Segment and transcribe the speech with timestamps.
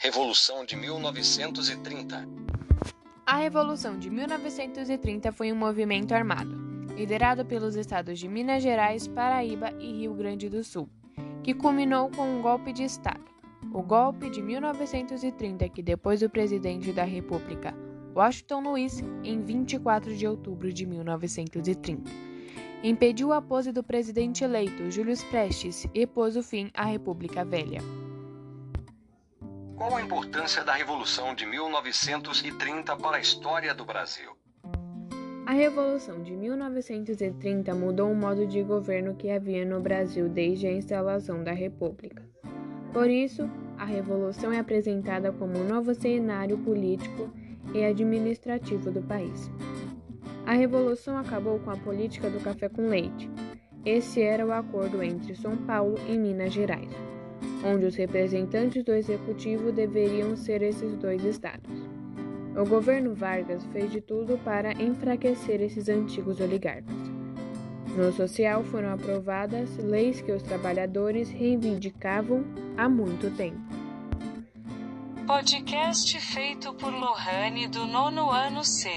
[0.00, 2.28] Revolução de 1930
[3.26, 6.54] A Revolução de 1930 foi um movimento armado,
[6.96, 10.88] liderado pelos estados de Minas Gerais, Paraíba e Rio Grande do Sul,
[11.42, 13.24] que culminou com um golpe de Estado.
[13.74, 17.74] O golpe de 1930, que depois do presidente da República,
[18.14, 22.08] Washington Luiz, em 24 de outubro de 1930,
[22.84, 27.80] impediu a pose do presidente eleito, Júlio Prestes, e pôs o fim à República Velha.
[29.78, 34.36] Qual a importância da Revolução de 1930 para a história do Brasil?
[35.46, 40.72] A Revolução de 1930 mudou o modo de governo que havia no Brasil desde a
[40.72, 42.28] instalação da República.
[42.92, 47.30] Por isso, a Revolução é apresentada como um novo cenário político
[47.72, 49.48] e administrativo do país.
[50.44, 53.30] A Revolução acabou com a política do café com leite.
[53.84, 56.90] Esse era o acordo entre São Paulo e Minas Gerais
[57.64, 61.70] onde os representantes do executivo deveriam ser esses dois estados.
[62.56, 66.96] O governo Vargas fez de tudo para enfraquecer esses antigos oligarcas.
[67.96, 72.44] No social foram aprovadas leis que os trabalhadores reivindicavam
[72.76, 73.58] há muito tempo.
[75.26, 78.88] Podcast feito por Lohane do nono ano C.